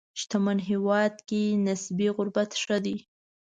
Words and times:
شتمن 0.19 0.59
هېواد 0.69 1.13
کې 1.27 1.41
نسبي 1.65 2.07
غربت 2.15 2.51
ښه 2.61 2.77
دی. 2.85 2.95